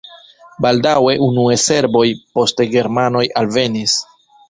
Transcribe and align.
Baldaŭe 0.65 1.13
unue 1.27 1.59
serboj, 1.65 2.07
poste 2.39 2.71
germanoj 2.75 3.27
alvenis. 3.45 4.05